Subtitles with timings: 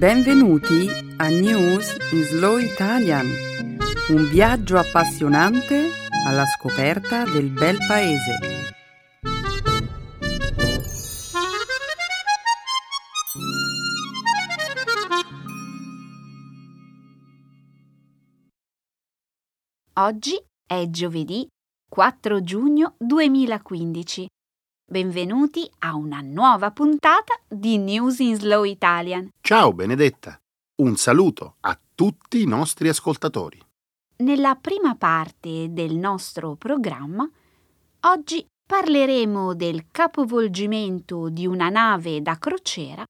[0.00, 3.26] Benvenuti a News in Slow Italian,
[4.08, 5.90] un viaggio appassionante
[6.26, 8.38] alla scoperta del bel paese.
[19.98, 21.46] Oggi è giovedì
[21.90, 24.26] 4 giugno 2015.
[24.92, 29.28] Benvenuti a una nuova puntata di News in Slow Italian.
[29.40, 30.36] Ciao Benedetta,
[30.82, 33.64] un saluto a tutti i nostri ascoltatori.
[34.16, 37.30] Nella prima parte del nostro programma,
[38.00, 43.04] oggi parleremo del capovolgimento di una nave da crociera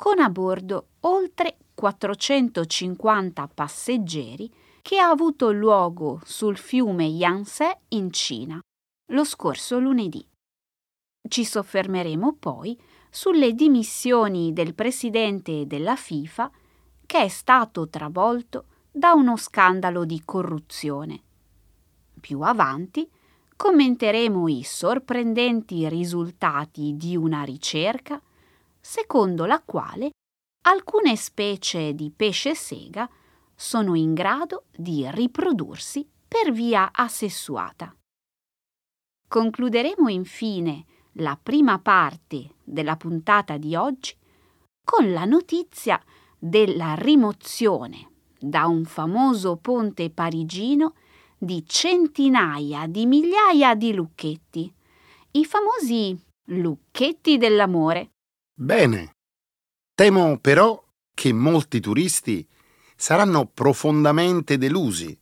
[0.00, 4.48] con a bordo oltre 450 passeggeri
[4.80, 8.60] che ha avuto luogo sul fiume Yangtze in Cina
[9.08, 10.24] lo scorso lunedì.
[11.26, 12.78] Ci soffermeremo poi
[13.10, 16.50] sulle dimissioni del presidente della FIFA
[17.06, 21.22] che è stato travolto da uno scandalo di corruzione.
[22.20, 23.08] Più avanti
[23.56, 28.20] commenteremo i sorprendenti risultati di una ricerca
[28.80, 30.10] secondo la quale
[30.66, 33.08] alcune specie di pesce sega
[33.54, 37.94] sono in grado di riprodursi per via asessuata.
[39.26, 40.84] Concluderemo infine
[41.14, 44.16] la prima parte della puntata di oggi
[44.84, 46.02] con la notizia
[46.38, 50.94] della rimozione da un famoso ponte parigino
[51.38, 54.72] di centinaia di migliaia di lucchetti,
[55.32, 58.10] i famosi lucchetti dell'amore.
[58.54, 59.12] Bene.
[59.94, 60.82] Temo però
[61.14, 62.46] che molti turisti
[62.96, 65.16] saranno profondamente delusi.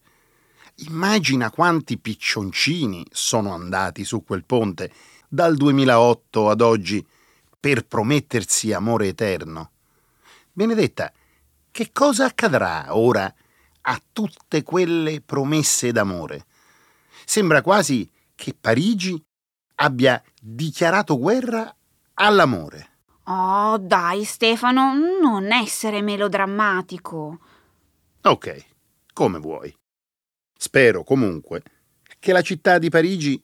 [0.88, 4.92] Immagina quanti piccioncini sono andati su quel ponte
[5.32, 7.04] dal 2008 ad oggi
[7.58, 9.70] per promettersi amore eterno.
[10.52, 11.10] Benedetta,
[11.70, 13.34] che cosa accadrà ora
[13.80, 16.44] a tutte quelle promesse d'amore?
[17.24, 19.18] Sembra quasi che Parigi
[19.76, 21.74] abbia dichiarato guerra
[22.14, 22.90] all'amore.
[23.24, 27.38] Oh, dai Stefano, non essere melodrammatico.
[28.20, 28.66] Ok,
[29.14, 29.74] come vuoi.
[30.54, 31.62] Spero comunque
[32.18, 33.42] che la città di Parigi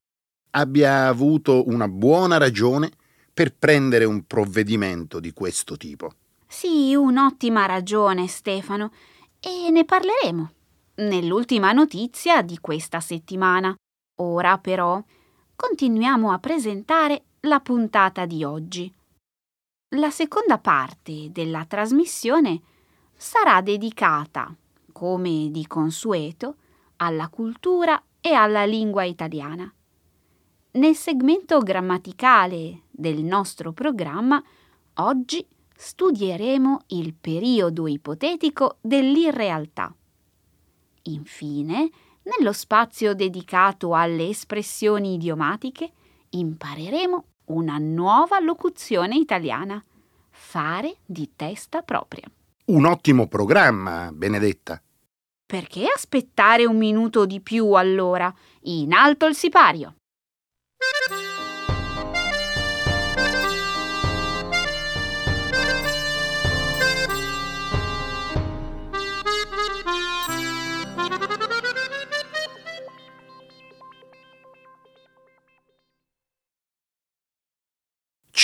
[0.50, 2.90] abbia avuto una buona ragione
[3.32, 6.12] per prendere un provvedimento di questo tipo.
[6.46, 8.90] Sì, un'ottima ragione, Stefano,
[9.40, 10.50] e ne parleremo
[10.96, 13.74] nell'ultima notizia di questa settimana.
[14.20, 15.02] Ora però
[15.54, 18.92] continuiamo a presentare la puntata di oggi.
[19.96, 22.60] La seconda parte della trasmissione
[23.14, 24.54] sarà dedicata,
[24.92, 26.56] come di consueto,
[26.96, 29.72] alla cultura e alla lingua italiana.
[30.70, 34.42] Nel segmento grammaticale del nostro programma,
[34.96, 39.94] oggi studieremo il periodo ipotetico dell'irrealtà.
[41.04, 41.90] Infine,
[42.22, 45.90] nello spazio dedicato alle espressioni idiomatiche,
[46.28, 49.82] impareremo una nuova locuzione italiana.
[50.28, 52.30] Fare di testa propria.
[52.66, 54.80] Un ottimo programma, Benedetta.
[55.46, 58.32] Perché aspettare un minuto di più allora?
[58.64, 59.94] In alto il sipario!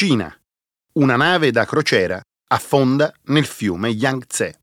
[0.07, 0.31] Cina.
[0.99, 4.61] Una nave da crociera affonda nel fiume Yangtze.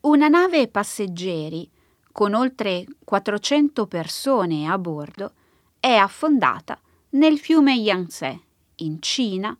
[0.00, 1.70] Una nave passeggeri
[2.10, 5.34] con oltre 400 persone a bordo
[5.78, 6.80] è affondata
[7.10, 8.40] nel fiume Yangtze,
[8.76, 9.54] in Cina,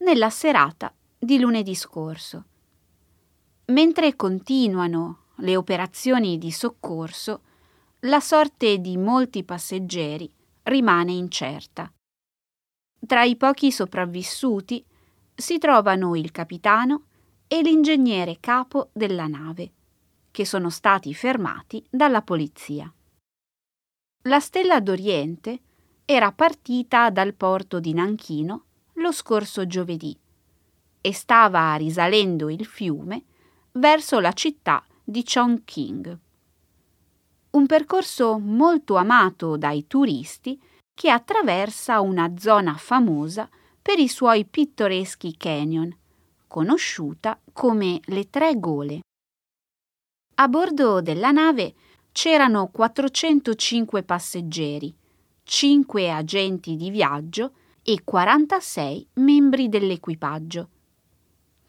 [0.00, 2.44] nella serata di lunedì scorso.
[3.68, 7.40] Mentre continuano le operazioni di soccorso,
[8.00, 10.30] la sorte di molti passeggeri
[10.68, 11.92] rimane incerta.
[13.06, 14.84] Tra i pochi sopravvissuti
[15.34, 17.04] si trovano il capitano
[17.46, 19.72] e l'ingegnere capo della nave,
[20.30, 22.92] che sono stati fermati dalla polizia.
[24.22, 25.60] La Stella d'Oriente
[26.04, 28.64] era partita dal porto di Nanchino
[28.94, 30.16] lo scorso giovedì
[31.00, 33.24] e stava risalendo il fiume
[33.72, 36.18] verso la città di Chongqing
[37.58, 40.60] un percorso molto amato dai turisti
[40.94, 43.48] che attraversa una zona famosa
[43.82, 45.94] per i suoi pittoreschi canyon,
[46.46, 49.00] conosciuta come le Tre Gole.
[50.36, 51.74] A bordo della nave
[52.12, 54.94] c'erano 405 passeggeri,
[55.42, 60.68] 5 agenti di viaggio e 46 membri dell'equipaggio.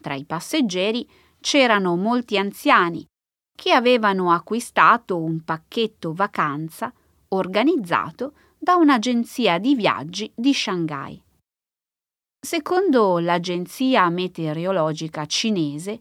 [0.00, 1.08] Tra i passeggeri
[1.40, 3.09] c'erano molti anziani
[3.60, 6.90] che avevano acquistato un pacchetto vacanza
[7.28, 11.22] organizzato da un'agenzia di viaggi di Shanghai.
[12.40, 16.00] Secondo l'agenzia meteorologica cinese,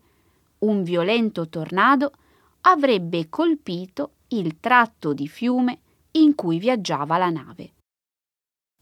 [0.59, 2.13] un violento tornado
[2.61, 5.79] avrebbe colpito il tratto di fiume
[6.11, 7.73] in cui viaggiava la nave.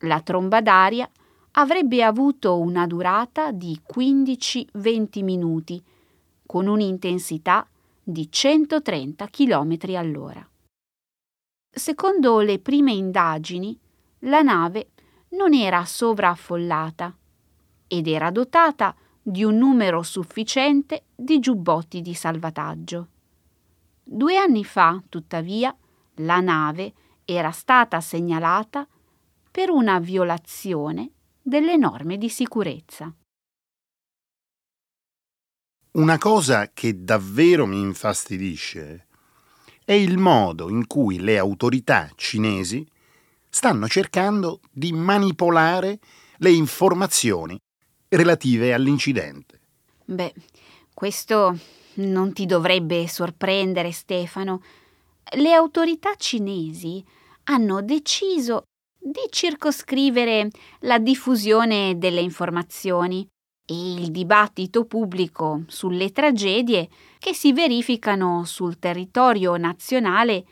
[0.03, 1.09] La tromba d'aria
[1.53, 5.83] avrebbe avuto una durata di 15-20 minuti,
[6.45, 7.68] con un'intensità
[8.09, 10.50] di 130 km all'ora.
[11.69, 13.77] Secondo le prime indagini,
[14.19, 14.92] la nave
[15.31, 17.13] non era sovraffollata
[17.86, 23.07] ed era dotata di un numero sufficiente di giubbotti di salvataggio.
[24.01, 25.75] Due anni fa, tuttavia,
[26.19, 26.94] la nave
[27.25, 28.88] era stata segnalata
[29.51, 31.12] per una violazione
[31.42, 33.13] delle norme di sicurezza.
[35.97, 39.07] Una cosa che davvero mi infastidisce
[39.83, 42.88] è il modo in cui le autorità cinesi
[43.49, 45.97] stanno cercando di manipolare
[46.38, 47.59] le informazioni
[48.09, 49.59] relative all'incidente.
[50.05, 50.35] Beh,
[50.94, 51.57] questo
[51.95, 54.61] non ti dovrebbe sorprendere, Stefano.
[55.35, 57.03] Le autorità cinesi
[57.45, 58.65] hanno deciso
[58.99, 60.49] di circoscrivere
[60.81, 63.27] la diffusione delle informazioni
[63.69, 66.88] e il dibattito pubblico sulle tragedie
[67.19, 70.46] che si verificano sul territorio nazionale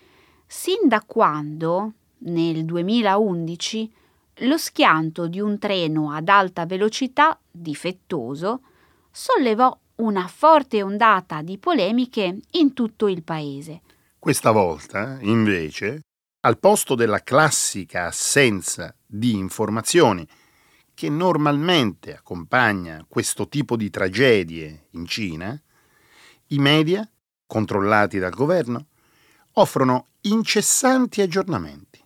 [0.45, 3.91] sin da quando, nel 2011,
[4.39, 8.61] lo schianto di un treno ad alta velocità difettoso
[9.09, 13.81] sollevò una forte ondata di polemiche in tutto il paese.
[14.19, 16.01] Questa volta, invece,
[16.41, 20.27] al posto della classica assenza di informazioni
[20.95, 25.61] che normalmente accompagna questo tipo di tragedie in Cina,
[26.47, 27.07] i media,
[27.45, 28.87] controllati dal governo,
[29.53, 32.03] offrono incessanti aggiornamenti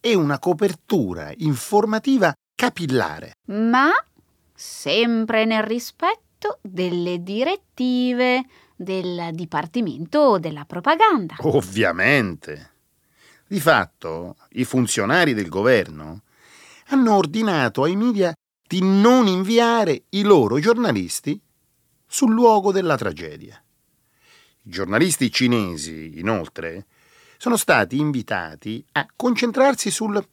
[0.00, 3.34] e una copertura informativa capillare.
[3.46, 3.90] Ma
[4.52, 8.44] sempre nel rispetto delle direttive
[8.74, 11.36] del Dipartimento della Propaganda.
[11.40, 12.72] Ovviamente.
[13.46, 16.22] Di fatto, i funzionari del governo
[16.94, 18.32] hanno ordinato ai media
[18.66, 21.40] di non inviare i loro giornalisti
[22.06, 23.60] sul luogo della tragedia.
[24.62, 26.86] I giornalisti cinesi, inoltre,
[27.36, 30.24] sono stati invitati a concentrarsi sul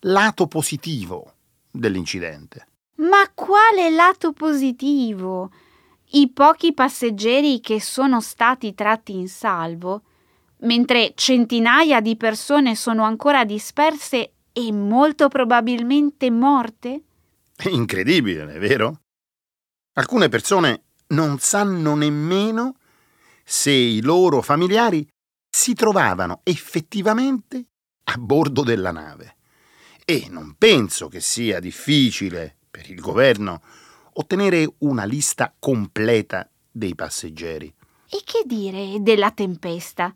[0.00, 1.34] lato positivo
[1.70, 2.66] dell'incidente.
[2.96, 5.52] Ma quale lato positivo?
[6.10, 10.02] I pochi passeggeri che sono stati tratti in salvo,
[10.62, 17.02] mentre centinaia di persone sono ancora disperse e molto probabilmente morte?
[17.54, 19.02] È incredibile, vero?
[19.92, 22.76] Alcune persone non sanno nemmeno
[23.44, 25.06] se i loro familiari
[25.48, 27.66] si trovavano effettivamente
[28.04, 29.36] a bordo della nave.
[30.04, 33.62] E non penso che sia difficile per il governo
[34.14, 37.72] ottenere una lista completa dei passeggeri.
[38.10, 40.12] E che dire della tempesta?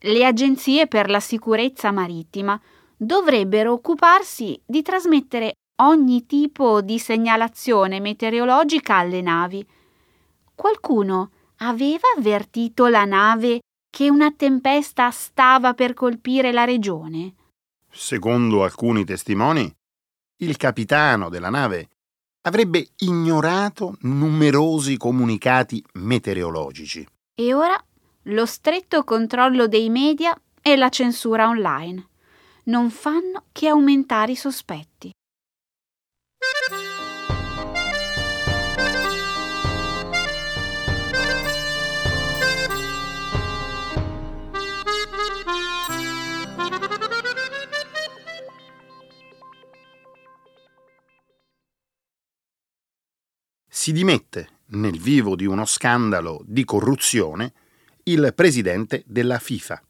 [0.00, 2.60] Le agenzie per la sicurezza marittima
[3.02, 9.66] dovrebbero occuparsi di trasmettere ogni tipo di segnalazione meteorologica alle navi.
[10.54, 13.60] Qualcuno aveva avvertito la nave
[13.90, 17.34] che una tempesta stava per colpire la regione?
[17.90, 19.74] Secondo alcuni testimoni,
[20.42, 21.88] il capitano della nave
[22.42, 27.06] avrebbe ignorato numerosi comunicati meteorologici.
[27.34, 27.82] E ora
[28.24, 32.08] lo stretto controllo dei media e la censura online
[32.70, 35.10] non fanno che aumentare i sospetti.
[53.72, 57.52] Si dimette, nel vivo di uno scandalo di corruzione,
[58.04, 59.82] il presidente della FIFA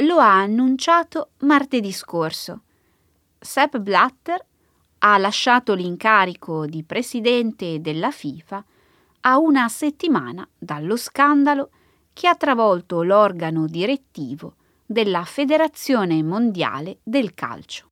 [0.00, 2.62] lo ha annunciato martedì scorso.
[3.38, 4.44] Sepp Blatter
[4.98, 8.64] ha lasciato l'incarico di presidente della FIFA
[9.20, 11.70] a una settimana dallo scandalo
[12.12, 17.86] che ha travolto l'organo direttivo della Federazione Mondiale del Calcio.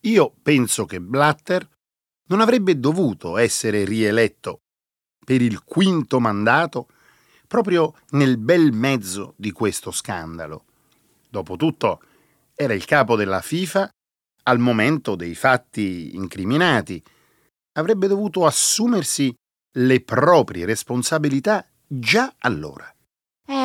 [0.01, 1.69] Io penso che Blatter
[2.29, 4.61] non avrebbe dovuto essere rieletto
[5.25, 6.89] per il quinto mandato
[7.47, 10.65] proprio nel bel mezzo di questo scandalo.
[11.29, 12.03] Dopotutto
[12.55, 13.91] era il capo della FIFA
[14.45, 17.03] al momento dei fatti incriminati.
[17.73, 19.35] Avrebbe dovuto assumersi
[19.77, 22.92] le proprie responsabilità già allora.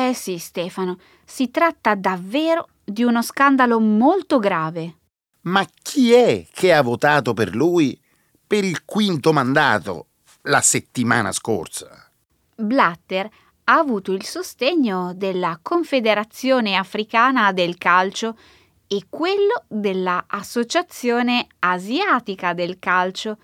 [0.08, 4.96] Eh sì, Stefano, si tratta davvero di uno scandalo molto grave.
[5.42, 8.00] Ma chi è che ha votato per lui
[8.46, 10.06] per il quinto mandato
[10.44, 12.10] la settimana scorsa?
[12.56, 13.28] Blatter
[13.64, 18.38] ha avuto il sostegno della Confederazione Africana del Calcio
[18.86, 23.36] e quello della Associazione Asiatica del Calcio,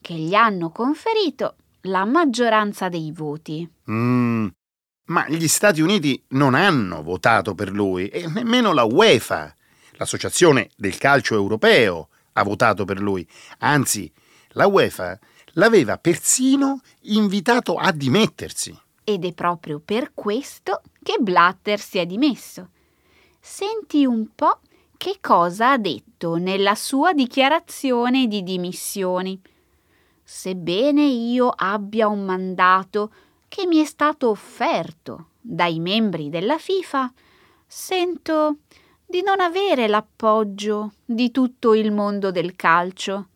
[0.00, 3.68] che gli hanno conferito la maggioranza dei voti.
[3.90, 4.46] Mm,
[5.06, 9.54] ma gli Stati Uniti non hanno votato per lui e nemmeno la UEFA,
[9.92, 13.26] l'Associazione del Calcio Europeo, ha votato per lui.
[13.58, 14.10] Anzi,
[14.50, 15.18] la UEFA
[15.54, 18.78] l'aveva persino invitato a dimettersi.
[19.04, 22.70] Ed è proprio per questo che Blatter si è dimesso.
[23.40, 24.60] Senti un po'
[24.96, 29.40] che cosa ha detto nella sua dichiarazione di dimissioni.
[30.22, 33.12] Sebbene io abbia un mandato
[33.52, 37.12] che mi è stato offerto dai membri della FIFA,
[37.66, 38.60] sento
[39.04, 43.28] di non avere l'appoggio di tutto il mondo del calcio.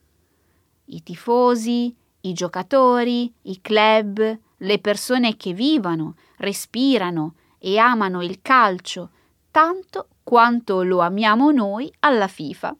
[0.86, 9.10] I tifosi, i giocatori, i club, le persone che vivono, respirano e amano il calcio
[9.50, 12.74] tanto quanto lo amiamo noi alla FIFA.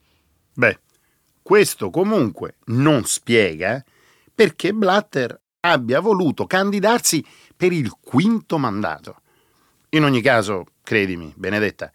[0.55, 0.79] Beh,
[1.43, 3.85] questo comunque non spiega
[4.33, 9.21] perché Blatter abbia voluto candidarsi per il quinto mandato.
[9.89, 11.91] In ogni caso, credimi, Benedetta,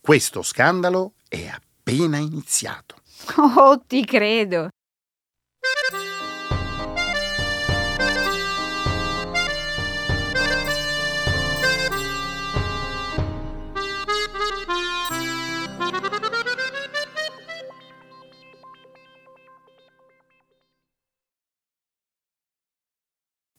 [0.00, 2.96] questo scandalo è appena iniziato.
[3.36, 4.68] Oh, ti credo.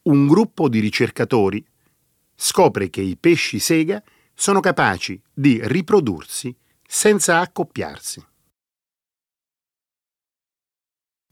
[0.10, 1.64] Un gruppo di ricercatori
[2.36, 4.02] scopre che i pesci sega
[4.34, 8.26] sono capaci di riprodursi senza accoppiarsi.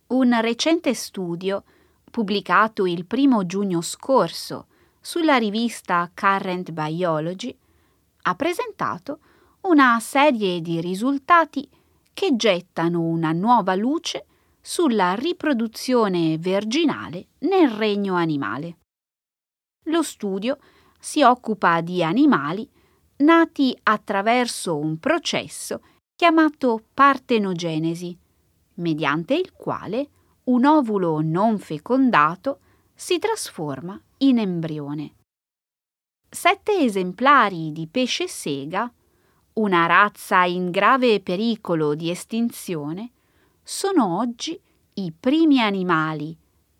[0.07, 1.63] Un recente studio,
[2.11, 4.67] pubblicato il primo giugno scorso
[5.01, 7.57] sulla rivista Current Biology,
[8.21, 9.19] ha presentato
[9.61, 11.67] una serie di risultati
[12.13, 14.25] che gettano una nuova luce
[14.67, 18.79] sulla riproduzione virginale nel regno animale.
[19.85, 20.57] Lo studio
[20.99, 22.69] si occupa di animali
[23.19, 25.81] nati attraverso un processo
[26.13, 28.17] chiamato partenogenesi,
[28.73, 30.09] mediante il quale
[30.47, 32.59] un ovulo non fecondato
[32.93, 35.13] si trasforma in embrione.
[36.29, 38.93] Sette esemplari di pesce sega,
[39.53, 43.13] una razza in grave pericolo di estinzione,
[43.69, 44.57] sono oggi
[44.93, 46.33] i primi animali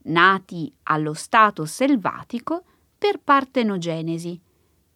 [0.04, 2.64] nati allo stato selvatico
[2.98, 4.40] per partenogenesi,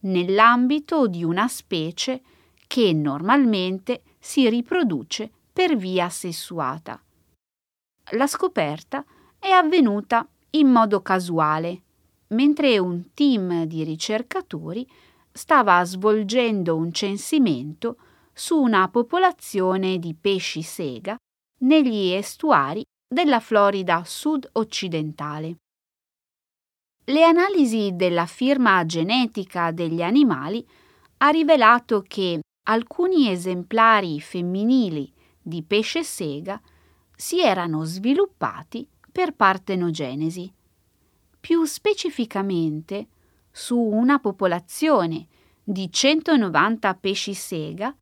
[0.04, 2.22] nell'ambito di una specie
[2.66, 6.98] che normalmente si riproduce per via sessuata.
[8.12, 9.04] La scoperta
[9.38, 11.82] è avvenuta in modo casuale,
[12.28, 14.90] mentre un team di ricercatori
[15.30, 17.98] stava svolgendo un censimento
[18.32, 21.18] su una popolazione di pesci sega
[21.62, 25.56] negli estuari della Florida sud-occidentale.
[27.06, 30.66] Le analisi della firma genetica degli animali
[31.18, 36.62] ha rivelato che alcuni esemplari femminili di pesce sega
[37.16, 40.52] si erano sviluppati per partenogenesi.
[41.40, 43.08] Più specificamente,
[43.52, 45.28] su una popolazione
[45.64, 47.96] di 190 pesci sega,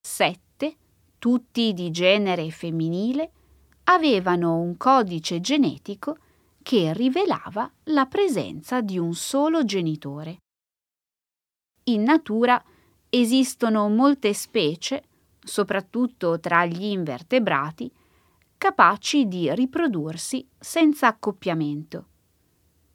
[0.00, 0.43] sette,
[1.24, 3.30] tutti di genere femminile,
[3.84, 6.18] avevano un codice genetico
[6.62, 10.42] che rivelava la presenza di un solo genitore.
[11.84, 12.62] In natura
[13.08, 15.04] esistono molte specie,
[15.42, 17.90] soprattutto tra gli invertebrati,
[18.58, 22.06] capaci di riprodursi senza accoppiamento.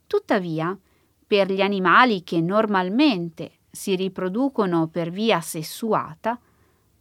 [0.06, 0.78] Tuttavia,
[1.26, 6.40] per gli animali che normalmente si riproducono per via sessuata,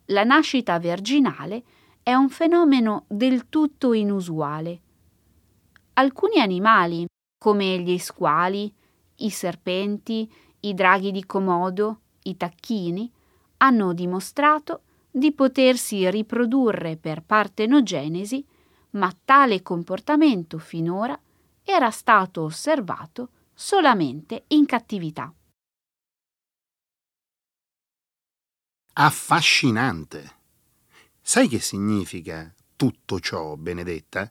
[0.09, 1.63] la nascita virginale
[2.03, 4.83] è un fenomeno del tutto inusuale
[5.99, 7.07] alcuni animali,
[7.39, 8.73] come gli squali,
[9.17, 13.11] i serpenti, i draghi di Komodo, i tacchini,
[13.59, 18.47] hanno dimostrato di potersi riprodurre per partenogenesi,
[18.91, 21.19] ma tale comportamento finora
[21.65, 25.33] era stato osservato solamente in cattività.
[29.01, 30.39] Affascinante.
[31.23, 34.29] Sai che significa tutto ciò, Benedetta?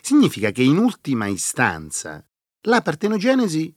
[0.00, 2.24] significa che in ultima istanza
[2.62, 3.72] la partenogenesi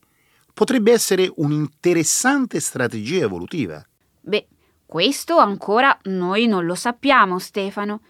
[0.52, 3.86] potrebbe essere un'interessante strategia evolutiva.
[4.22, 4.48] Beh,
[4.88, 8.02] questo ancora noi non lo sappiamo, Stefano.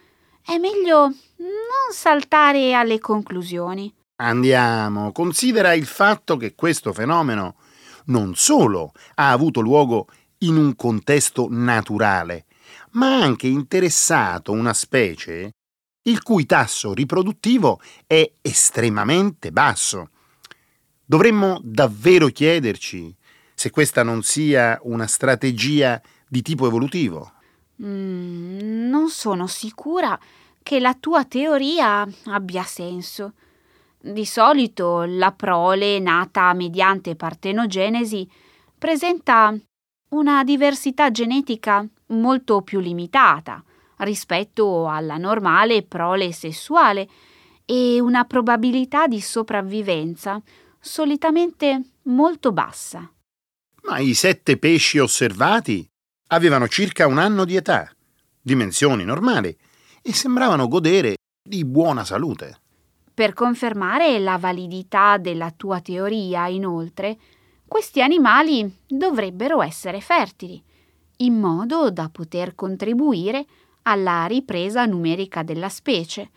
[0.41, 3.93] È meglio non saltare alle conclusioni.
[4.21, 7.55] Andiamo, considera il fatto che questo fenomeno
[8.05, 10.07] non solo ha avuto luogo
[10.43, 12.45] in un contesto naturale,
[12.91, 15.51] ma ha anche interessato una specie
[16.03, 20.09] il cui tasso riproduttivo è estremamente basso.
[21.05, 23.15] Dovremmo davvero chiederci
[23.53, 27.31] se questa non sia una strategia di tipo evolutivo.
[27.81, 30.19] Mm, non sono sicura
[30.61, 33.33] che la tua teoria abbia senso.
[33.99, 38.29] Di solito la prole nata mediante partenogenesi
[38.77, 39.57] presenta
[40.13, 43.63] una diversità genetica molto più limitata
[43.97, 47.07] rispetto alla normale prole sessuale
[47.65, 50.41] e una probabilità di sopravvivenza
[50.79, 53.09] solitamente molto bassa.
[53.83, 55.87] Ma i sette pesci osservati
[56.27, 57.91] avevano circa un anno di età,
[58.39, 59.55] dimensioni normali,
[60.01, 62.59] e sembravano godere di buona salute.
[63.13, 67.17] Per confermare la validità della tua teoria, inoltre,
[67.73, 70.63] questi animali dovrebbero essere fertili,
[71.17, 73.47] in modo da poter contribuire
[73.81, 76.29] alla ripresa numerica della specie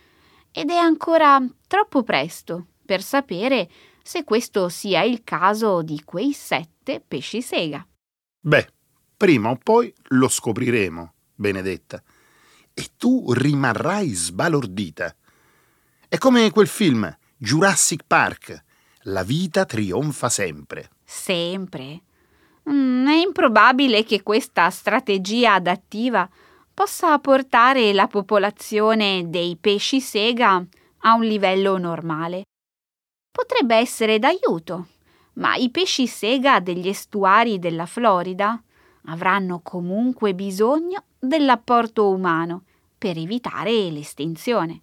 [0.51, 3.68] ed è ancora troppo presto per sapere
[4.03, 7.87] se questo sia il caso di quei sette pesci sega.
[8.40, 8.68] Beh,
[9.14, 12.03] prima o poi lo scopriremo, Benedetta,
[12.72, 15.14] e tu rimarrai sbalordita.
[16.09, 18.64] È come quel film Jurassic Park.
[19.08, 20.90] La vita trionfa sempre.
[21.04, 22.00] Sempre?
[22.68, 26.28] Mm, è improbabile che questa strategia adattiva
[26.74, 30.60] possa portare la popolazione dei pesci sega
[31.02, 32.42] a un livello normale.
[33.30, 34.88] Potrebbe essere d'aiuto,
[35.34, 38.60] ma i pesci sega degli estuari della Florida
[39.04, 42.64] avranno comunque bisogno dell'apporto umano
[42.98, 44.80] per evitare l'estinzione.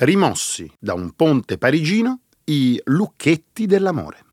[0.00, 4.24] Rimossi da un ponte parigino i lucchetti dell'amore.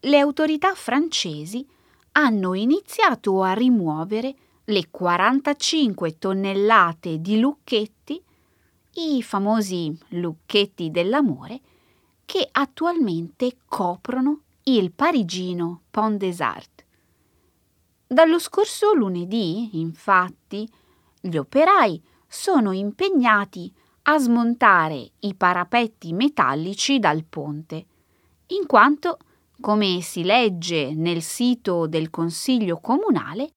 [0.00, 1.64] Le autorità francesi
[2.12, 8.20] hanno iniziato a rimuovere le 45 tonnellate di lucchetti,
[8.94, 11.60] i famosi lucchetti dell'amore,
[12.24, 16.84] che attualmente coprono il parigino Pont des Arts.
[18.08, 20.68] Dallo scorso lunedì, infatti,
[21.20, 23.70] gli operai sono impegnati
[24.04, 27.86] a smontare i parapetti metallici dal ponte,
[28.46, 29.18] in quanto,
[29.60, 33.50] come si legge nel sito del Consiglio comunale,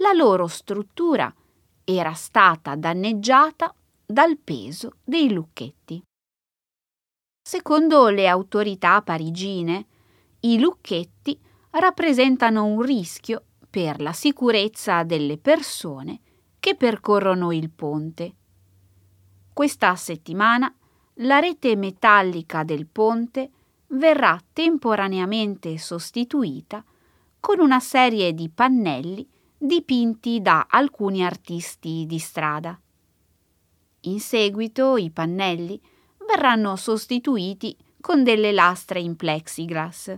[0.00, 1.34] la loro struttura
[1.82, 6.02] era stata danneggiata dal peso dei lucchetti.
[7.42, 9.86] Secondo le autorità parigine,
[10.40, 16.20] i lucchetti rappresentano un rischio per la sicurezza delle persone
[16.60, 18.34] che percorrono il ponte.
[19.52, 20.72] Questa settimana
[21.14, 23.50] la rete metallica del ponte
[23.88, 26.84] verrà temporaneamente sostituita
[27.40, 32.78] con una serie di pannelli dipinti da alcuni artisti di strada.
[34.02, 35.80] In seguito i pannelli
[36.26, 40.16] verranno sostituiti con delle lastre in plexiglass.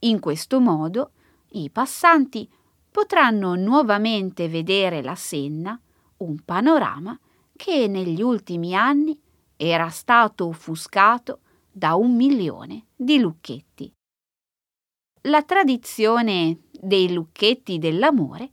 [0.00, 1.10] In questo modo
[1.50, 2.48] i passanti
[2.98, 5.80] potranno nuovamente vedere la Senna,
[6.16, 7.16] un panorama
[7.54, 9.16] che negli ultimi anni
[9.54, 11.38] era stato offuscato
[11.70, 13.92] da un milione di lucchetti.
[15.28, 18.50] La tradizione dei lucchetti dell'amore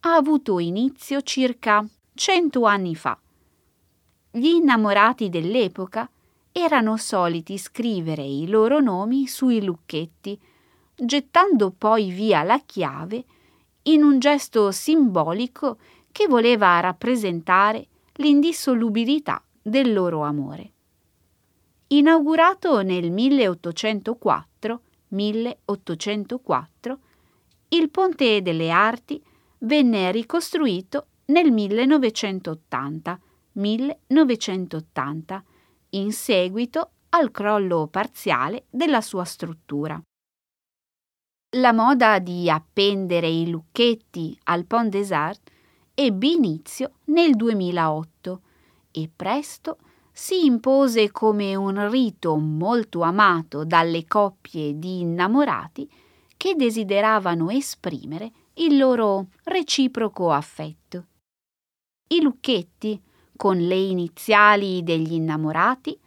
[0.00, 3.18] ha avuto inizio circa cento anni fa.
[4.30, 6.10] Gli innamorati dell'epoca
[6.52, 10.38] erano soliti scrivere i loro nomi sui lucchetti,
[10.94, 13.24] gettando poi via la chiave
[13.88, 15.78] in un gesto simbolico
[16.12, 20.72] che voleva rappresentare l'indissolubilità del loro amore.
[21.88, 26.98] Inaugurato nel 1804, 1804
[27.68, 29.22] il Ponte delle Arti
[29.58, 33.20] venne ricostruito nel 1980,
[33.52, 35.44] 1980
[35.90, 39.98] in seguito al crollo parziale della sua struttura.
[41.56, 45.40] La moda di appendere i lucchetti al Pont des Arts
[45.94, 48.40] ebbe inizio nel 2008
[48.90, 49.78] e presto
[50.12, 55.90] si impose come un rito molto amato dalle coppie di innamorati
[56.36, 61.06] che desideravano esprimere il loro reciproco affetto.
[62.08, 63.00] I lucchetti,
[63.34, 65.98] con le iniziali degli innamorati,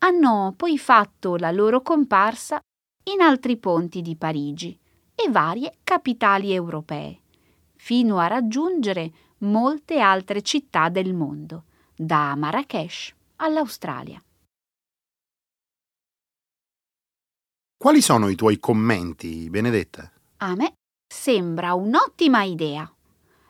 [0.00, 2.60] hanno poi fatto la loro comparsa
[3.04, 4.80] in altri ponti di Parigi
[5.24, 7.20] e varie capitali europee,
[7.76, 14.22] fino a raggiungere molte altre città del mondo, da Marrakesh all'Australia.
[17.76, 20.10] Quali sono i tuoi commenti, Benedetta?
[20.38, 20.74] A me
[21.12, 22.88] sembra un'ottima idea.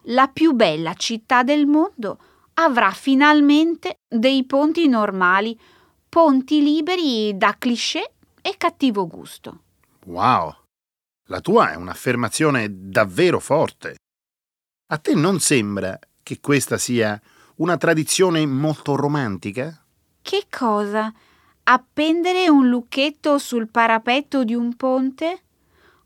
[0.06, 2.18] La più bella città del mondo
[2.54, 5.58] avrà finalmente dei ponti normali,
[6.08, 9.61] ponti liberi da cliché e cattivo gusto.
[10.06, 10.62] Wow!
[11.33, 13.97] La tua è un'affermazione davvero forte.
[14.88, 17.18] A te non sembra che questa sia
[17.57, 19.83] una tradizione molto romantica?
[20.21, 21.11] Che cosa?
[21.62, 25.45] Appendere un lucchetto sul parapetto di un ponte?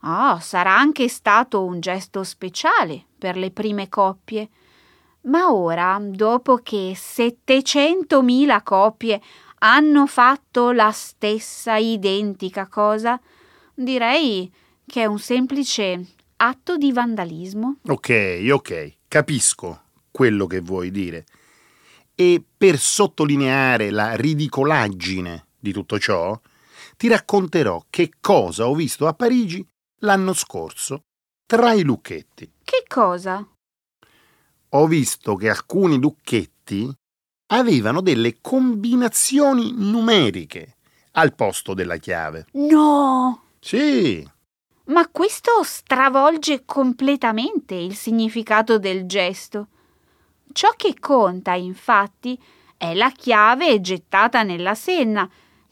[0.02, 4.48] Oh, sarà anche stato un gesto speciale per le prime coppie.
[5.22, 9.20] Ma ora, dopo che 700.000 coppie
[9.58, 13.20] hanno fatto la stessa identica cosa,
[13.74, 14.48] direi
[14.86, 17.78] che è un semplice atto di vandalismo.
[17.88, 21.26] Ok, ok, capisco quello che vuoi dire.
[22.14, 26.38] E per sottolineare la ridicolaggine di tutto ciò,
[26.96, 29.66] ti racconterò che cosa ho visto a Parigi
[30.00, 31.02] l'anno scorso
[31.44, 32.50] tra i lucchetti.
[32.64, 33.46] Che cosa?
[34.70, 36.90] Ho visto che alcuni lucchetti
[37.48, 40.76] avevano delle combinazioni numeriche
[41.12, 42.46] al posto della chiave.
[42.52, 43.42] No!
[43.60, 44.26] Sì,
[44.86, 49.68] Ma questo stravolge completamente il significato del gesto.
[50.52, 52.40] Ciò che conta, infatti,
[52.76, 55.28] è la chiave gettata nella senna,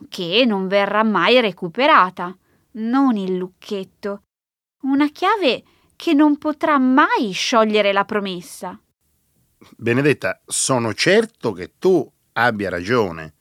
[0.09, 2.37] che non verrà mai recuperata,
[2.73, 4.23] non il lucchetto.
[4.83, 5.63] Una chiave
[5.97, 8.79] che non potrà mai sciogliere la promessa.
[9.77, 13.35] Benedetta, sono certo che tu abbia ragione,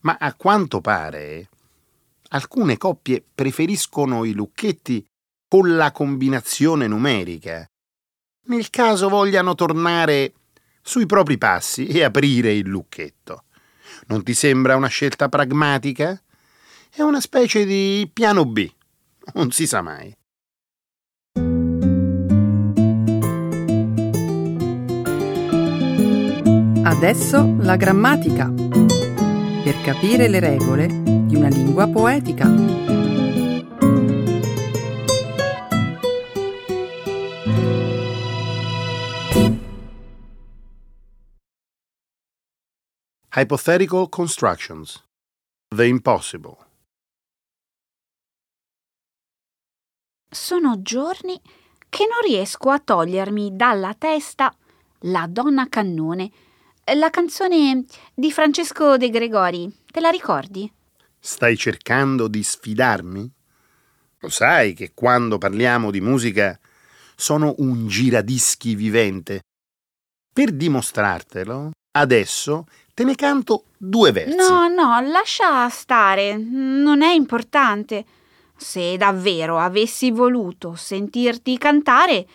[0.00, 1.48] ma a quanto pare
[2.28, 5.04] alcune coppie preferiscono i lucchetti
[5.48, 7.66] con la combinazione numerica,
[8.48, 10.32] nel caso vogliano tornare
[10.82, 13.44] sui propri passi e aprire il lucchetto.
[14.06, 16.20] Non ti sembra una scelta pragmatica?
[16.90, 18.70] È una specie di piano B.
[19.34, 20.14] Non si sa mai.
[26.84, 28.97] Adesso la grammatica.
[29.68, 32.46] Per capire le regole di una lingua poetica.
[43.36, 45.04] Hypothetical constructions.
[45.68, 46.56] The impossible.
[50.30, 51.38] Sono giorni
[51.90, 54.50] che non riesco a togliermi dalla testa
[55.00, 56.30] la donna cannone,
[56.94, 60.72] La canzone di Francesco De Gregori, te la ricordi?
[61.20, 63.30] Stai cercando di sfidarmi?
[64.20, 66.58] Lo sai che quando parliamo di musica
[67.14, 69.42] sono un giradischi vivente.
[70.32, 74.36] Per dimostrartelo, adesso te ne canto due versi.
[74.36, 78.06] No, no, lascia stare, non è importante.
[78.56, 82.26] Se davvero avessi voluto sentirti cantare,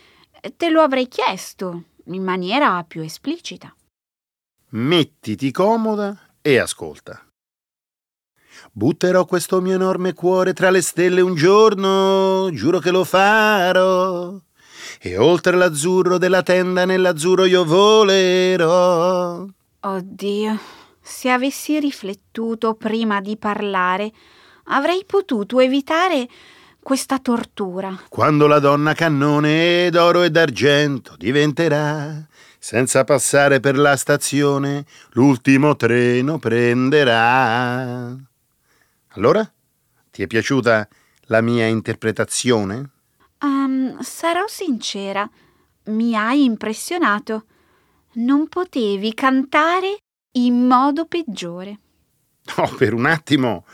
[0.55, 3.73] te lo avrei chiesto in maniera più esplicita.
[4.75, 7.23] Mettiti comoda e ascolta.
[8.71, 14.35] Butterò questo mio enorme cuore tra le stelle un giorno, giuro che lo farò.
[14.99, 19.45] E oltre l'azzurro della tenda nell'azzurro io volerò.
[19.81, 20.59] Oddio,
[20.99, 24.11] se avessi riflettuto prima di parlare,
[24.65, 26.27] avrei potuto evitare
[26.81, 28.05] questa tortura.
[28.09, 32.27] Quando la donna cannone d'oro e d'argento diventerà,
[32.63, 38.15] senza passare per la stazione, l'ultimo treno prenderà.
[39.09, 39.53] Allora?
[40.09, 40.87] Ti è piaciuta
[41.23, 42.91] la mia interpretazione?
[43.41, 45.29] Um, sarò sincera,
[45.87, 47.47] mi hai impressionato.
[48.13, 49.97] Non potevi cantare
[50.37, 51.79] in modo peggiore.
[52.55, 53.65] No, per un attimo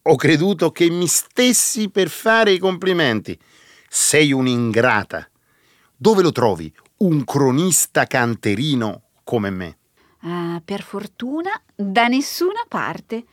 [0.00, 3.36] ho creduto che mi stessi per fare i complimenti.
[3.88, 5.28] Sei un'ingrata.
[5.96, 9.78] Dove lo trovi un cronista canterino come me?
[10.20, 13.24] Uh, per fortuna da nessuna parte.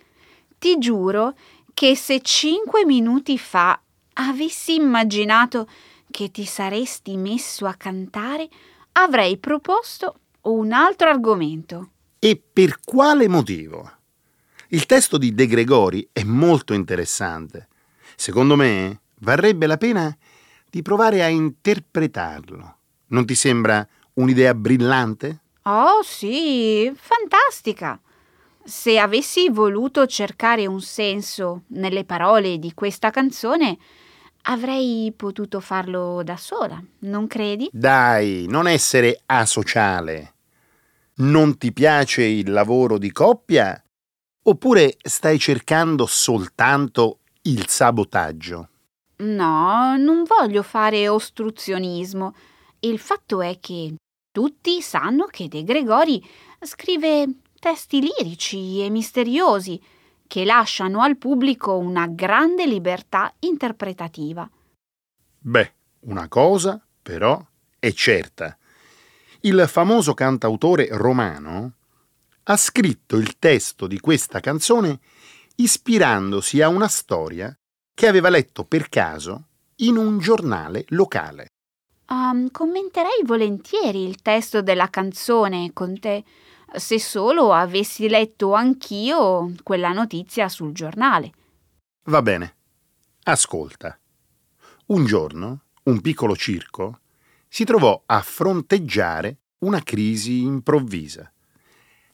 [0.59, 1.35] Ti giuro
[1.73, 3.79] che se cinque minuti fa
[4.13, 5.67] avessi immaginato
[6.11, 8.47] che ti saresti messo a cantare,
[8.93, 11.89] avrei proposto un altro argomento.
[12.19, 13.91] E per quale motivo?
[14.69, 17.67] Il testo di De Gregori è molto interessante.
[18.15, 20.15] Secondo me varrebbe la pena
[20.69, 22.77] di provare a interpretarlo.
[23.15, 25.39] Non ti sembra un'idea brillante?
[25.63, 27.97] Oh sì, fantastica.
[28.61, 33.77] Se avessi voluto cercare un senso nelle parole di questa canzone,
[34.43, 37.69] avrei potuto farlo da sola, non credi?
[37.71, 40.33] Dai, non essere asociale.
[41.19, 43.81] Non ti piace il lavoro di coppia?
[44.43, 48.67] Oppure stai cercando soltanto il sabotaggio?
[49.19, 52.35] No, non voglio fare ostruzionismo.
[52.79, 53.95] Il fatto è che
[54.31, 56.23] tutti sanno che De Gregori
[56.61, 57.27] scrive
[57.59, 59.81] testi lirici e misteriosi
[60.27, 64.49] che lasciano al pubblico una grande libertà interpretativa.
[65.39, 67.43] Beh, una cosa però
[67.79, 68.57] è certa.
[69.41, 71.73] Il famoso cantautore romano
[72.43, 74.99] ha scritto il testo di questa canzone
[75.55, 77.55] ispirandosi a una storia
[77.93, 81.49] che aveva letto per caso in un giornale locale.
[82.07, 86.23] Um, commenterei volentieri il testo della canzone con te
[86.75, 91.31] se solo avessi letto anch'io quella notizia sul giornale.
[92.03, 92.55] Va bene.
[93.23, 93.97] Ascolta.
[94.87, 96.99] Un giorno, un piccolo circo
[97.47, 101.31] si trovò a fronteggiare una crisi improvvisa.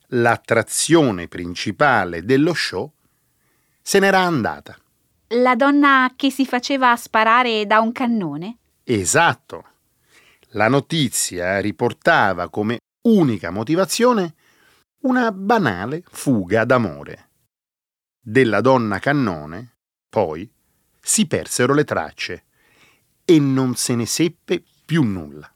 [0.08, 2.90] L'attrazione principale dello show
[3.80, 4.76] se n'era andata.
[5.28, 8.58] La donna che si faceva sparare da un cannone?
[8.84, 9.64] Esatto.
[10.54, 14.34] La notizia riportava come unica motivazione
[15.02, 17.30] una banale fuga d'amore.
[18.20, 19.76] Della donna cannone,
[20.10, 20.50] poi,
[21.00, 22.44] si persero le tracce
[23.24, 25.50] e non se ne seppe più nulla.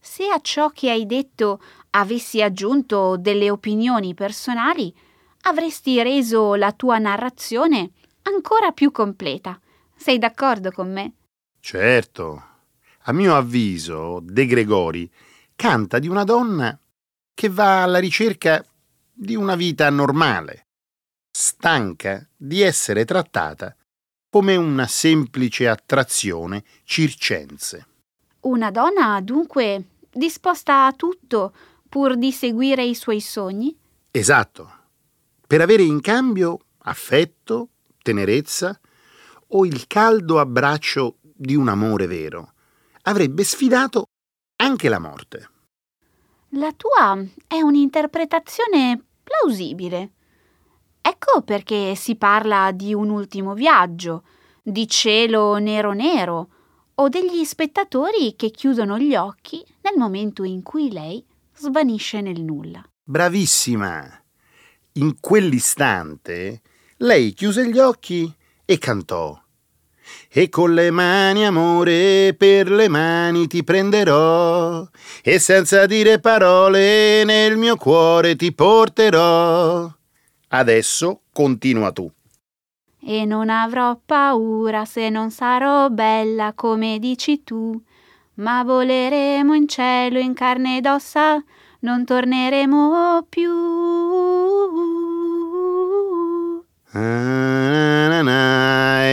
[0.00, 4.94] Se a ciò che hai detto avessi aggiunto delle opinioni personali,
[5.42, 7.90] avresti reso la tua narrazione
[8.22, 9.60] ancora più completa.
[9.94, 11.12] Sei d'accordo con me?
[11.60, 12.42] Certo.
[13.08, 15.10] A mio avviso, De Gregori
[15.56, 16.78] canta di una donna
[17.32, 18.62] che va alla ricerca
[19.10, 20.66] di una vita normale,
[21.30, 23.74] stanca di essere trattata
[24.28, 27.86] come una semplice attrazione circense.
[28.40, 31.54] Una donna, dunque, disposta a tutto
[31.88, 33.74] pur di seguire i suoi sogni?
[34.10, 34.70] Esatto,
[35.46, 37.70] per avere in cambio affetto,
[38.02, 38.78] tenerezza
[39.46, 42.52] o il caldo abbraccio di un amore vero.
[43.02, 44.06] Avrebbe sfidato
[44.56, 45.50] anche la morte.
[46.52, 50.12] La tua è un'interpretazione plausibile.
[51.00, 54.24] Ecco perché si parla di un ultimo viaggio,
[54.62, 56.48] di cielo nero nero
[56.96, 62.82] o degli spettatori che chiudono gli occhi nel momento in cui lei svanisce nel nulla.
[63.02, 64.22] Bravissima!
[64.94, 66.60] In quell'istante
[66.98, 68.32] lei chiuse gli occhi
[68.64, 69.40] e cantò.
[70.30, 74.86] E con le mani, amore, per le mani ti prenderò.
[75.22, 79.90] E senza dire parole nel mio cuore ti porterò.
[80.48, 82.10] Adesso continua tu.
[83.00, 87.80] E non avrò paura se non sarò bella come dici tu,
[88.34, 91.42] ma voleremo in cielo in carne ed ossa,
[91.80, 93.50] non torneremo più.
[96.92, 98.47] Na, na, na,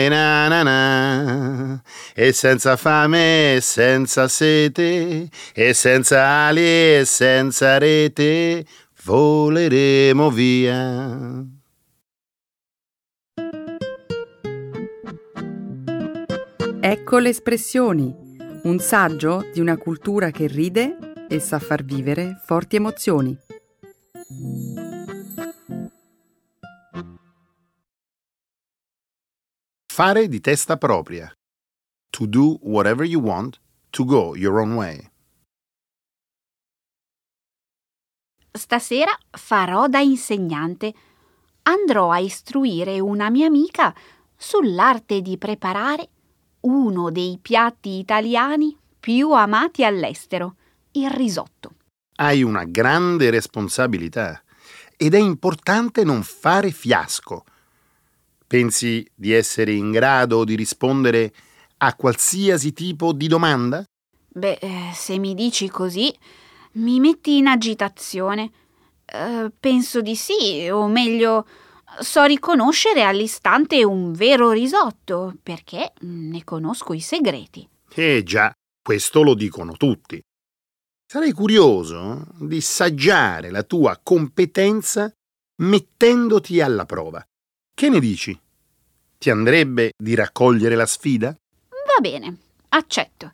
[0.09, 1.81] na,
[2.13, 8.65] E senza fame e senza sete, e senza ali e senza rete,
[9.03, 11.53] voleremo via.
[16.81, 18.13] Ecco le espressioni,
[18.63, 23.35] un saggio di una cultura che ride e sa far vivere forti emozioni.
[29.95, 31.33] Fare di testa propria.
[32.09, 35.09] To do whatever you want, to go your own way.
[38.51, 40.93] Stasera farò da insegnante.
[41.61, 43.95] Andrò a istruire una mia amica
[44.35, 46.09] sull'arte di preparare
[46.63, 50.57] uno dei piatti italiani più amati all'estero,
[50.91, 51.75] il risotto.
[52.17, 54.43] Hai una grande responsabilità
[54.97, 57.45] ed è importante non fare fiasco.
[58.47, 61.33] Pensi di essere in grado di rispondere
[61.77, 63.83] a qualsiasi tipo di domanda?
[64.27, 66.13] Beh, eh, se mi dici così,
[66.73, 68.51] mi metti in agitazione.
[69.05, 71.47] Eh, penso di sì, o meglio,
[71.99, 77.67] so riconoscere all'istante un vero risotto, perché ne conosco i segreti.
[77.93, 80.21] Eh già, questo lo dicono tutti.
[81.07, 85.11] Sarei curioso di saggiare la tua competenza
[85.61, 87.25] mettendoti alla prova.
[87.75, 88.39] Che ne dici?
[89.17, 91.35] Ti andrebbe di raccogliere la sfida?
[91.69, 92.37] Va bene,
[92.69, 93.33] accetto.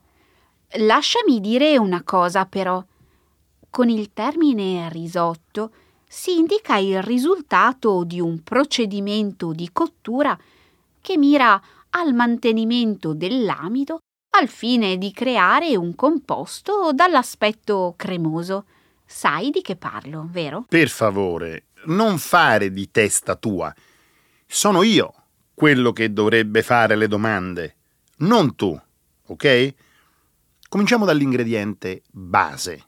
[0.78, 2.84] Lasciami dire una cosa però.
[3.70, 5.72] Con il termine risotto
[6.08, 10.36] si indica il risultato di un procedimento di cottura
[11.00, 14.00] che mira al mantenimento dell'amido
[14.32, 18.66] al fine di creare un composto dall'aspetto cremoso.
[19.06, 20.66] Sai di che parlo, vero?
[20.68, 23.72] Per favore, non fare di testa tua.
[24.54, 25.14] Sono io
[25.54, 27.78] quello che dovrebbe fare le domande,
[28.18, 28.78] non tu,
[29.28, 29.74] ok?
[30.68, 32.84] Cominciamo dall'ingrediente base,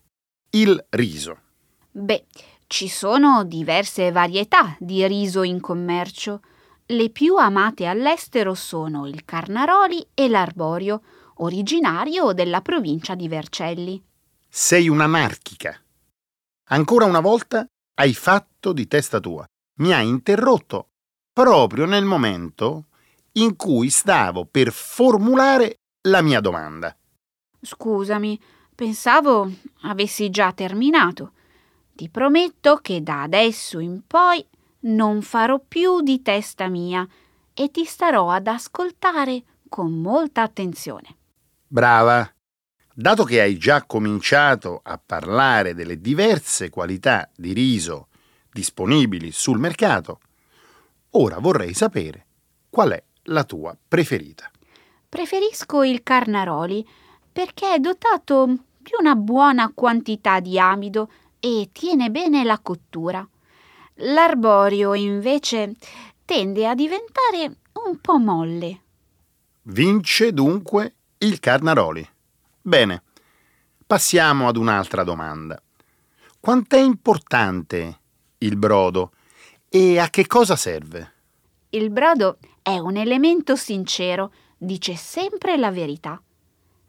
[0.50, 1.40] il riso.
[1.90, 2.26] Beh,
[2.68, 6.42] ci sono diverse varietà di riso in commercio.
[6.86, 11.02] Le più amate all'estero sono il Carnaroli e l'Arborio,
[11.36, 14.04] originario della provincia di Vercelli.
[14.50, 15.82] Sei un'anarchica.
[16.72, 17.66] Ancora una volta
[18.02, 19.46] hai fatto di testa tua.
[19.76, 20.90] Mi hai interrotto
[21.34, 22.86] proprio nel momento
[23.34, 26.96] in cui stavo per formulare la mia domanda.
[27.60, 28.40] Scusami,
[28.76, 31.32] pensavo avessi già terminato.
[31.96, 34.46] Ti prometto che da adesso in poi
[34.82, 37.08] non farò più di testa mia
[37.54, 41.18] e ti starò ad ascoltare con molta attenzione.
[41.68, 42.30] Brava.
[42.96, 48.10] Dato che hai già cominciato a parlare delle diverse qualità di riso
[48.52, 50.20] disponibili sul mercato,
[51.14, 52.26] ora vorrei sapere
[52.70, 54.50] qual è la tua preferita.
[55.08, 56.86] Preferisco il Carnaroli
[57.32, 58.46] perché è dotato
[58.78, 63.28] di una buona quantità di amido e tiene bene la cottura.
[63.98, 65.74] L'arborio invece
[66.26, 68.82] tende a diventare un po' molle.
[69.64, 72.08] Vince dunque il Carnaroli.
[72.62, 73.04] Bene,
[73.86, 75.62] passiamo ad un'altra domanda.
[76.40, 78.00] Quant'è importante
[78.40, 79.12] il brodo
[79.76, 81.14] e a che cosa serve?
[81.70, 86.22] Il brodo è un elemento sincero, dice sempre la verità.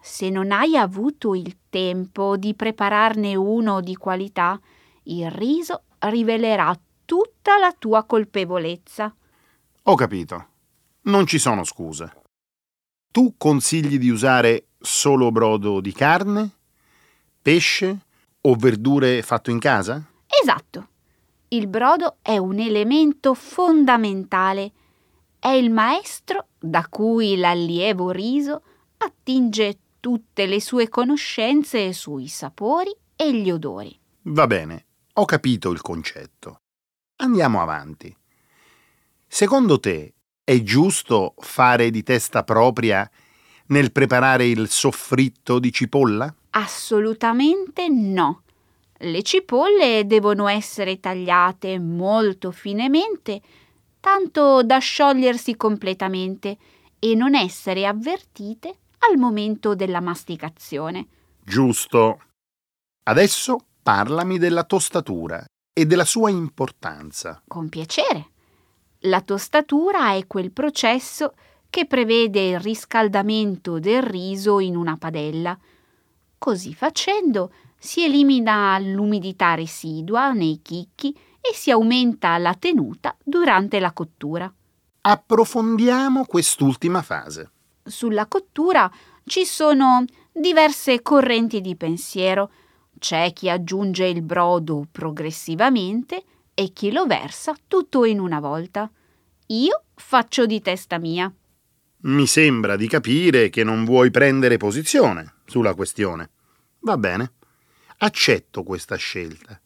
[0.03, 4.61] Se non hai avuto il tempo di prepararne uno di qualità,
[5.05, 9.15] il riso rivelerà tutta la tua colpevolezza.
[9.85, 10.49] Ho capito.
[11.05, 12.13] Non ci sono scuse.
[13.11, 16.51] Tu consigli di usare solo brodo di carne,
[17.41, 17.99] pesce
[18.43, 20.05] o verdure fatto in casa?
[20.27, 20.89] Esatto.
[21.55, 24.73] Il brodo è un elemento fondamentale.
[25.39, 28.63] È il maestro da cui l'allievo riso
[28.97, 33.97] attinge tutte le sue conoscenze sui sapori e gli odori.
[34.23, 36.63] Va bene, ho capito il concetto.
[37.19, 38.13] Andiamo avanti.
[39.25, 43.09] Secondo te è giusto fare di testa propria
[43.67, 46.35] nel preparare il soffritto di cipolla?
[46.51, 48.43] Assolutamente no.
[49.05, 53.43] Le cipolle devono essere tagliate molto finemente,
[54.01, 56.57] tanto da sciogliersi completamente
[56.99, 58.79] e non essere avvertite
[59.11, 61.07] al momento della masticazione.
[61.45, 62.19] Giusto.
[63.03, 67.43] Adesso parlami della tostatura e della sua importanza.
[67.47, 68.31] Con piacere.
[69.01, 71.35] La tostatura è quel processo
[71.69, 75.59] che prevede il riscaldamento del riso in una padella.
[76.39, 77.53] Così facendo
[77.85, 84.51] si elimina l'umidità residua nei chicchi e si aumenta la tenuta durante la cottura.
[85.03, 87.51] Approfondiamo quest'ultima fase.
[87.85, 88.91] Sulla cottura
[89.27, 92.51] ci sono diverse correnti di pensiero.
[92.99, 96.25] C'è chi aggiunge il brodo progressivamente
[96.55, 98.91] e chi lo versa tutto in una volta.
[99.49, 101.31] Io faccio di testa mia.
[102.05, 106.31] Mi sembra di capire che non vuoi prendere posizione sulla questione.
[106.81, 107.33] Va bene,
[107.99, 109.61] accetto questa scelta.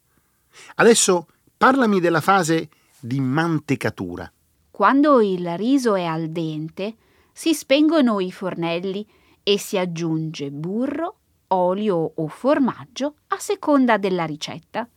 [0.76, 1.26] Adesso
[1.56, 2.68] parlami della fase
[2.98, 4.30] di mantecatura.
[4.70, 6.96] Quando il riso è al dente,
[7.32, 9.06] si spengono i fornelli
[9.42, 11.16] e si aggiunge burro,
[11.48, 14.88] olio o formaggio a seconda della ricetta.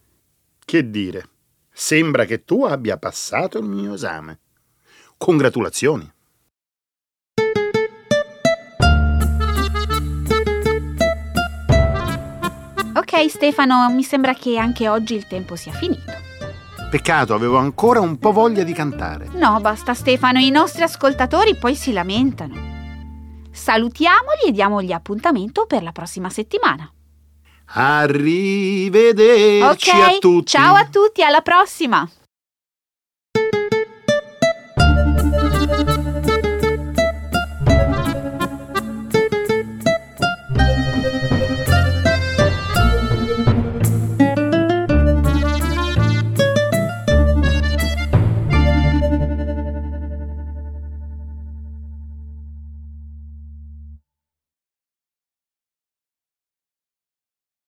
[0.64, 1.30] Che dire,
[1.72, 4.40] sembra che tu abbia passato il mio esame.
[5.18, 6.12] Congratulazioni.
[13.14, 16.14] Ok Stefano, mi sembra che anche oggi il tempo sia finito.
[16.90, 19.28] Peccato, avevo ancora un po' voglia di cantare.
[19.34, 23.50] No, basta Stefano, i nostri ascoltatori poi si lamentano.
[23.52, 26.90] Salutiamoli e diamogli appuntamento per la prossima settimana.
[27.74, 30.46] Arrivederci Ok, a tutti.
[30.46, 32.10] ciao a tutti, alla prossima!